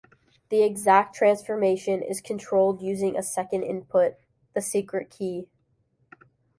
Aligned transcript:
The 0.49 0.63
exact 0.63 1.13
transformation 1.13 2.01
is 2.01 2.21
controlled 2.21 2.81
using 2.81 3.15
a 3.15 3.21
second 3.21 3.61
input- 3.65 4.15
the 4.55 4.59
secret 4.63 5.11
key. 5.11 5.47